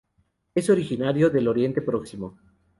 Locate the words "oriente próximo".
1.47-2.35